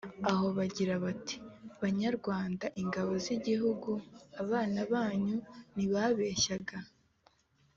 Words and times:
aho 0.29 0.45
bagira 0.57 0.93
bati: 1.03 1.37
''banyarwanda, 1.45 2.65
ingabo 2.81 3.11
z' 3.23 3.31
i 3.35 3.37
gihugu, 3.45 3.91
abana 4.41 4.79
banyu''… 4.93 5.37
ntibabeshyaga, 5.73 6.77